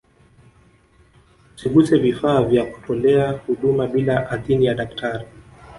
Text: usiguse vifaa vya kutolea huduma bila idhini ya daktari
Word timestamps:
usiguse 1.55 1.97
vifaa 1.99 2.41
vya 2.43 2.65
kutolea 2.65 3.31
huduma 3.47 3.87
bila 3.87 4.35
idhini 4.35 4.65
ya 4.65 4.73
daktari 4.73 5.25